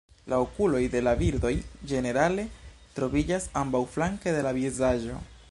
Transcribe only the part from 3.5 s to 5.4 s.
ambaŭflanke de la vizaĝo.